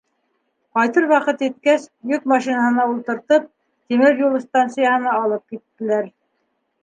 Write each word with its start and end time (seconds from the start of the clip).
Ҡайтыр 0.77 1.03
ваҡыт 1.09 1.41
еткәс, 1.47 1.83
йөк 2.13 2.23
машинаһына 2.31 2.85
ултыртып, 2.93 3.45
тимер 3.93 4.19
юл 4.23 4.39
станцияһына 4.45 5.13
алып 5.19 5.45
киттеләр. 5.55 6.11